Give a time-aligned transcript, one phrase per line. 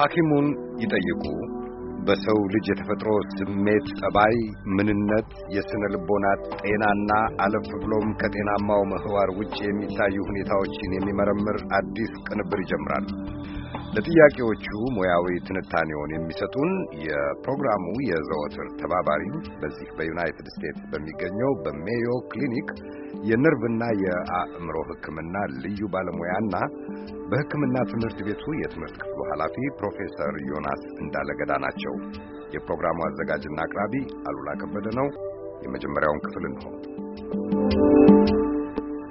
[0.00, 0.46] ሐኪሙን
[0.82, 1.22] ይጠይቁ
[2.06, 4.36] በሰው ልጅ የተፈጥሮ ስሜት፣ ጠባይ፣
[4.76, 7.10] ምንነት፣ የስነ ልቦናት ጤናና
[7.40, 13.06] አለፍ ብሎም ከጤናማው ምህዋር ውጭ የሚታዩ ሁኔታዎችን የሚመረምር አዲስ ቅንብር ይጀምራል።
[13.94, 14.66] ለጥያቄዎቹ
[14.96, 16.70] ሙያዊ ትንታኔውን የሚሰጡን
[17.04, 19.22] የፕሮግራሙ የዘወትር ተባባሪ
[19.60, 22.68] በዚህ በዩናይትድ ስቴትስ በሚገኘው በሜዮ ክሊኒክ
[23.28, 26.54] የነርቭና የአእምሮ ሕክምና ልዩ ባለሙያና
[27.30, 31.94] በሕክምና ትምህርት ቤቱ የትምህርት ክፍሉ ኃላፊ ፕሮፌሰር ዮናስ እንዳለገዳ ናቸው።
[32.54, 33.94] የፕሮግራሙ አዘጋጅና አቅራቢ
[34.28, 35.08] አሉላ ከበደ ነው።
[35.64, 36.64] የመጀመሪያውን ክፍል እንሆ።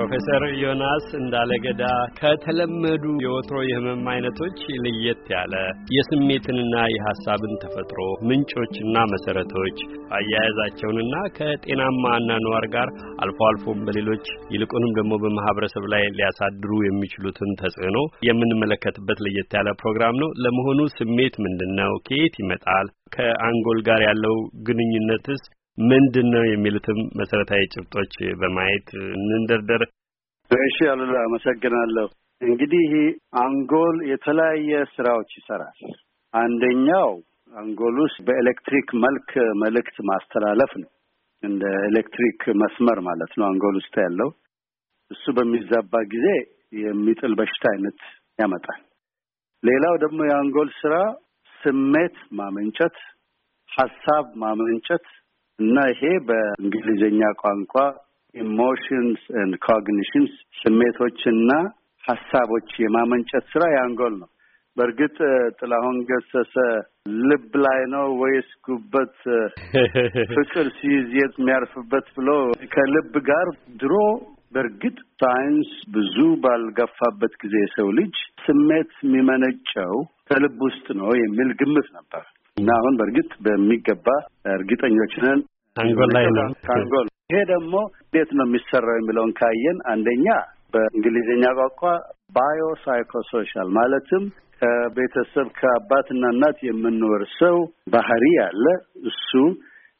[0.00, 1.82] ፕሮፌሰር ዮናስ እንዳለገዳ
[2.18, 5.54] ከተለመዱ የወትሮ የህመም አይነቶች ለየት ያለ
[5.96, 9.76] የስሜትንና የሐሳብን ተፈጥሮ ምንጮችና መሰረቶች
[10.18, 12.88] አያያዛቸውንና ከጤናማ አኗኗር ጋር
[13.24, 14.24] አልፎ አልፎም በሌሎች
[14.54, 17.98] ይልቁንም ደግሞ በማህበረሰብ ላይ ሊያሳድሩ የሚችሉትን ተጽዕኖ
[18.30, 21.94] የምንመለከትበት ለየት ያለ ፕሮግራም ነው። ለመሆኑ ስሜት ምንድን ነው?
[22.08, 22.88] ከየት ይመጣል?
[23.14, 25.42] ከአንጎል ጋር ያለው ግንኙነትስ
[25.84, 29.82] ምንድን ነው የሚሉትም መሰረታዊ ጭብጦች በማየት እንንደርደር።
[30.50, 32.06] እሺ አሉላ አመሰግናለሁ።
[32.40, 32.90] እንግዲህ
[33.42, 35.78] አንጎል የተለያየ ስራዎች ይሰራል።
[36.34, 37.10] አንደኛው
[37.52, 39.30] አንጎል ውስጥ በኤሌክትሪክ መልክ
[39.62, 40.90] መልእክት ማስተላለፍ ነው።
[41.42, 44.30] እንደ ኤሌክትሪክ መስመር ማለት ነው አንጎል ውስጥ ያለው።
[45.10, 46.26] እሱ በሚዛባ ጊዜ
[46.80, 48.00] የሚጥል በሽታ አይነት
[48.38, 48.80] ያመጣል።
[49.62, 50.94] ሌላው ደግሞ የአንጎል ስራ
[51.60, 52.96] ስሜት ማመንጨት፣
[53.70, 55.06] ሀሳብ ማመንጨት
[55.60, 57.74] እና ይሄ በእንግሊዝኛ ቋንቋ
[58.34, 61.50] emotions and cognitions ስሜቶችና
[62.04, 64.28] ሀሳቦች የማመንጨት ስራ የአንጎል ነው።
[64.76, 65.16] በእርግጥ
[65.58, 66.54] ጥላሁን ገሰሰ
[67.22, 69.16] ልብ ላይ ነው ወይስ ጉበት
[70.36, 72.30] ፍቅር ሲይዝ የት የሚያርፍበት ብሎ
[72.74, 73.48] ከልብ ጋር
[73.82, 73.94] ድሮ
[74.54, 78.14] በእርግጥ ሳይንስ ብዙ ባልገፋበት ጊዜ የሰው ልጅ
[78.46, 79.94] ስሜት የሚመነጨው
[80.30, 82.24] ከልብ ውስጥ ነው የሚል ግምት ነበር
[82.60, 84.06] እና አሁን በእርግጥ በሚገባ
[84.54, 85.40] እርግጠኞች ነን።
[85.76, 90.26] አንጎል ላይ ነው። ከአንጎል ይሄ ደግሞ እንዴት ነው የሚሰራው የሚለውን ካየን አንደኛ
[90.74, 91.82] በእንግሊዝኛ ቋንቋ
[92.36, 94.24] bio psychosocial ማለትም
[94.60, 97.56] ከቤተሰብ ከአባትና እናት የምንወርሰው
[97.92, 98.64] ባህሪ አለ
[99.10, 99.30] እሱ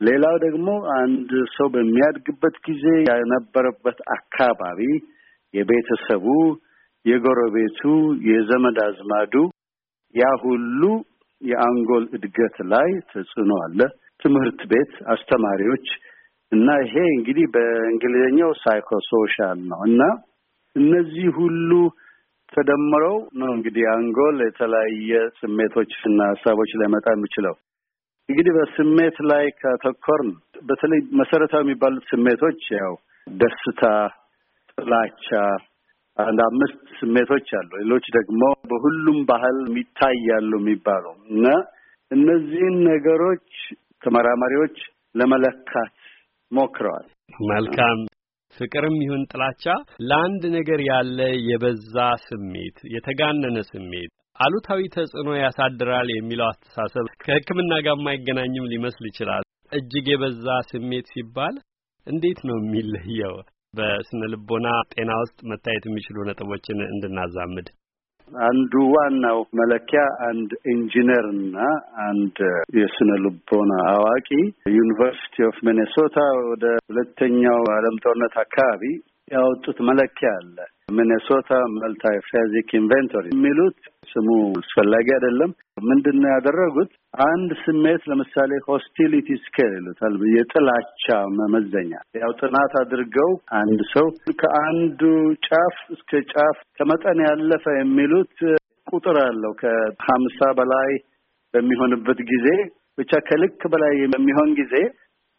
[0.00, 4.80] ሌላው ደግሞ አንድ ሰው በሚያድግበት ጊዜ የነበረበት አካባቢ
[5.54, 6.26] የቤተሰቡ፣
[7.04, 7.80] የጎረቤቱ፣
[8.28, 9.34] የዘመድ አዝማዱ
[10.14, 10.82] ያ ሁሉ
[11.42, 13.78] የአንጎል እድገት ላይ ተጽዕኖ አለ።
[14.22, 15.86] ትምህርት ቤት፣ አስተማሪዎች
[16.52, 20.00] እና ይሄ እንግዲህ በእንግሊዝኛው psychosocial ነው እና
[20.76, 21.70] እነዚህ ሁሉ
[22.52, 27.54] ተደምረው ነው እንግዲህ አንጎል የተለያየ ስሜቶች እና ሀሳቦች ሊያመጣ የሚችለው።
[28.28, 30.30] እንግዲህ በስሜት ላይ ካተኮርን
[30.62, 32.92] በተለይ መሰረታዊ የሚባሉት ስሜቶች ያው
[33.26, 33.82] ደስታ፣
[34.72, 35.28] ጥላቻ
[36.18, 38.40] አንድ አምስት ስሜቶች አሉ። ሌሎች ደግሞ
[38.70, 41.46] በሁሉም ባህል ይታያሉ የሚባሉ እና
[42.10, 43.50] እነዚህን ነገሮች
[44.04, 44.78] ተመራማሪዎች
[45.14, 45.94] ለመለካት
[46.52, 47.06] ሞክረዋል።
[47.50, 48.00] መልካም
[48.56, 49.64] ፍቅርም ይሁን ጥላቻ
[50.08, 51.18] ለአንድ ነገር ያለ
[51.50, 51.94] የበዛ
[52.26, 60.46] ስሜት፣ የተጋነነ ስሜት አሉታዊ ተጽዕኖ ያሳድራል የሚለው አስተሳሰብ ከሕክምና ጋር የማይገናኝም ሊመስል ይችላል። እጅግ የበዛ
[60.70, 61.54] ስሜት ሲባል
[62.06, 63.34] እንዴት ነው የሚለየው?
[63.74, 67.68] በስነ ልቦና ጤና ውስጥ መታየት የሚችሉ ነጥቦችን እንድናዛምድ
[68.32, 71.56] አንዱ ዋናው መለኪያ አንድ ኢንጂነር እና
[72.04, 72.36] አንድ
[72.78, 74.28] የስነ ልቦና አዋቂ
[74.74, 76.18] University of Minnesota
[76.50, 78.84] ወደ ሁለተኛው ዓለም ጦርነት አካባቢ
[79.30, 80.56] ያወጡት መለኪያ አለ።
[80.96, 83.78] Minnesota Multiphasic Inventory የሚሉት
[84.08, 84.28] ስሙ
[84.60, 85.50] አስፈላጊ አይደለም።
[85.82, 86.90] ምንድን ነው ያደረጉት?
[87.26, 91.04] አንድ ስሜት ለምሳሌ hostility scale ይሉታል፣ የጥላቻ
[91.38, 94.06] መመዘኛ። ያው ጥናት አድርገው አንድ ሰው
[94.42, 95.00] ከአንዱ
[95.48, 98.36] ጫፍ እስከ ጫፍ ከመጠን ያለፈ የሚሉት
[98.86, 100.90] ቁጥር አለው። ከሀምሳ በላይ
[101.54, 102.46] በሚሆንበት ጊዜ
[102.98, 104.74] ብቻ ከልክ በላይ በሚሆን ጊዜ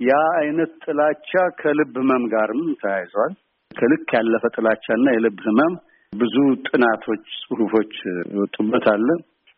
[0.00, 1.30] ያ አይነት ጥላቻ
[1.60, 3.32] ከልብ ህመም ጋርም ተያይዟል።
[3.70, 5.74] ከልክ ያለፈ ጥላቻና የልብ ህመም
[6.12, 6.34] ብዙ
[6.68, 7.94] ጥናቶች፣ ጽሁፎች
[8.32, 9.08] ይወጡበት አለ።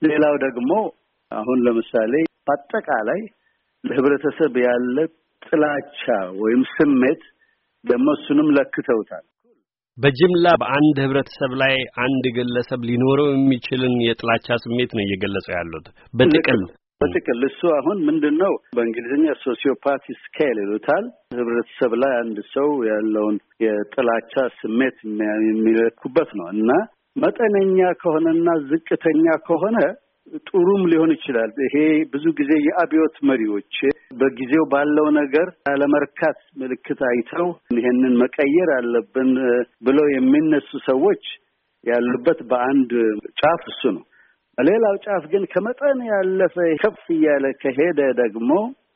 [0.03, 0.71] ሌላው ደግሞ
[1.31, 2.13] አሁን ለምሳሌ
[2.47, 3.21] በአጠቃላይ
[3.85, 4.97] ለህብረተሰብ ያለ
[5.43, 6.03] ጥላቻ
[6.43, 7.23] ወይም ስሜት
[7.85, 9.25] ደግሞ እሱንም ለክተውታል።
[9.99, 11.75] በጅምላ በአንድ ህብረተሰብ ላይ
[12.05, 16.61] አንድ ግለሰብ ሊኖረው የሚችልን የጥላቻ ስሜት ነው እየገለጹ ያሉት በጥቅል
[17.01, 21.05] በጥቅል እሱ አሁን ምንድን ነው በእንግሊዝኛ sociopathy scale ይሉታል።
[21.37, 24.97] ህብረተሰብ ላይ አንድ ሰው ያለውን የጥላቻ ስሜት
[25.49, 26.71] የሚለኩበት ነው እና
[27.19, 29.79] መጠነኛ ከሆነና ዝቅተኛ ከሆነ
[30.49, 31.75] ጥሩም ሊሆን ይችላል። ይሄ
[32.13, 33.75] ብዙ ጊዜ የአብዮት መሪዎች
[34.19, 37.49] በጊዜው ባለው ነገር አለመርካት ምልክት አይተው
[37.79, 39.31] ይሄንን መቀየር አለብን
[39.87, 41.25] ብለው የሚነሱ ሰዎች
[41.85, 42.93] ያሉበት በአንድ
[43.41, 44.05] ጫፍ እሱ ነው።
[44.59, 48.51] በሌላው ጫፍ ግን ከመጠን ያለፈ ከፍ እያለ ከሄደ ደግሞ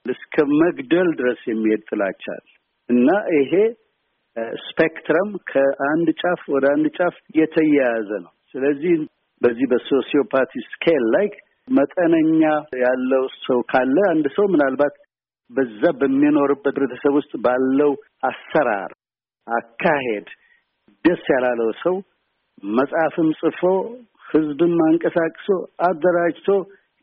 [0.06, 2.44] እስከ መግደል ድረስ የሚሄድ ጥላቻል
[2.88, 3.52] እና ይሄ
[4.66, 8.94] ስፔክትረም ከአንድ ጫፍ ወደ አንድ ጫፍ የተያያዘ ነው። ስለዚህ
[9.42, 11.26] በዚህ በ sociopathy scale ላይ
[11.68, 12.42] መጠነኛ
[12.82, 14.94] ያለው ሰው ካለ አንድ ሰው ምናልባት
[15.50, 17.92] በዛ በሚኖርበት ህብረተሰብ ውስጥ ባለው
[18.22, 18.92] አሰራር፣
[19.46, 20.28] አካሄድ
[21.04, 21.96] ደስ ያላለው ሰው
[22.72, 23.60] መጽሐፍም ጽፎ
[24.26, 25.48] ህዝብም አንቀሳቅሶ
[25.86, 26.48] አደራጅቶ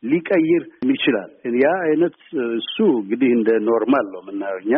[0.02, 0.62] ሊቀይር
[0.92, 1.30] ይችላል።
[1.62, 2.16] ያ አይነት
[2.58, 4.72] እሱ እንግዲህ እንደ normal ነው የምናየው እኛ።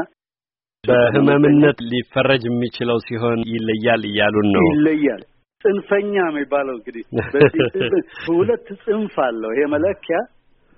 [0.84, 5.20] በህመምነት ሊፈረጅ የሚችለው ሲሆን ይለያል እያሉን ነው። ይለያል።
[5.64, 7.02] ጽንፈኛ የሚባለው እንግዲህ
[8.30, 10.16] ሁለት ጽንፍ አለው ይሄ መለኪያ።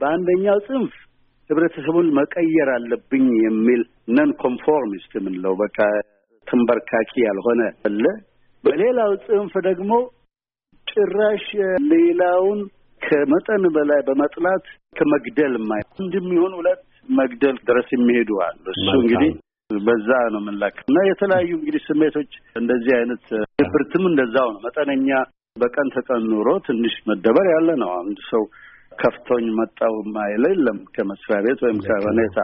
[0.01, 0.93] በአንደኛው ጽንፍ
[1.51, 3.83] ህብረተሰቡን መቀየር አለብኝ የሚል
[4.17, 5.79] non conformist የምንለው በቃ
[6.47, 8.05] ተንበርካኪ ያልሆነ አለ።
[8.65, 9.93] በሌላው ጽንፍ ደግሞ
[10.87, 11.47] ጭራሽ
[11.91, 12.61] ሌላውን
[13.01, 14.67] ከመጠን በላይ በመጥላት
[14.99, 16.83] ከመግደል አንድም ይሁን ሁለት
[17.15, 19.33] መግደል ድረስ የሚሄዱ አሉ። እሱ እንግዲህ
[19.71, 23.25] በዛ ነው የምንለካ እና የተለያዩ እንግዲህ ስሜቶች እንደዚህ አይነት
[23.61, 25.09] ድብርትም እንደዛው ነው። መጠነኛ
[25.57, 28.43] በቀን ተቀን ኑሮ ትንሽ መደበር ያለ ነው። አንድ ሰው
[28.99, 32.39] ከፍቶኝ መጣው ማይለ የለም ከመስሪያ ቤት ወይም ከሁኔታ።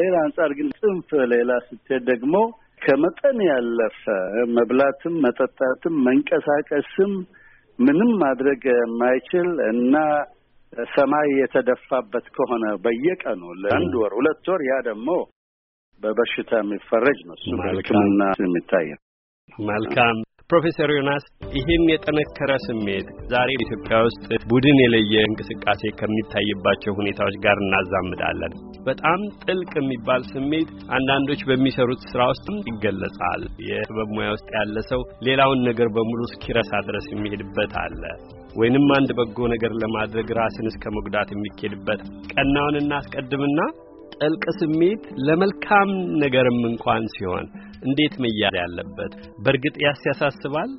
[0.00, 2.34] ሌላ አንጻር ግን ጽንፍ ሌላ ስትሄድ ደግሞ
[2.82, 4.02] ከመጠን ያለፈ
[4.56, 7.12] መብላትም መጠጣትም መንቀሳቀስም
[7.78, 9.94] ምንም ማድረግ የማይችል እና
[10.92, 15.08] ሰማይ የተደፋበት ከሆነ በየቀኑ ለአንድ ወር ሁለት ወር ያ ደግሞ
[16.02, 18.88] በበሽታ የሚፈረጅ ነው። እሱ በሕክምና የሚታይ
[19.66, 20.16] መልካም
[20.50, 28.52] ፕሮፌሰር ዮናስ ይህን የጠነከረ ስሜት ዛሬ ኢትዮጵያ ውስጥ ቡድን የለየ እንቅስቃሴ ከሚታይባቸው ሁኔታዎች ጋር እናዛምዳለን።
[28.86, 35.62] በጣም ጥልቅ የሚባል ስሜት አንዳንዶች በሚሰሩት ስራ ውስጥም ይገለጻል። የጥበብ ሙያ ውስጥ ያለ ሰው ሌላውን
[35.70, 38.02] ነገር በሙሉ እስኪረሳ ድረስ የሚሄድበት አለ።
[38.56, 42.02] ወይንም አንድ በጎ ነገር ለማድረግ ራስን እስከ መጉዳት የሚኬድበት
[42.32, 43.58] ቀናውን እናስቀድምና
[44.20, 45.90] ጥልቅ ስሜት ለመልካም
[46.22, 47.46] ነገርም እንኳን ሲሆን
[47.82, 49.12] እንዴት መያዝ ያለበት
[49.44, 50.70] በእርግጥ ያስ ያሳስባል።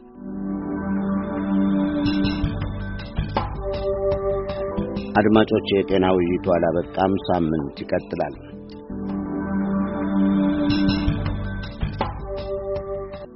[5.20, 8.36] አድማጮች፣ የጤና ውይይቱ አላበቃም። ሳምንት ይቀጥላል።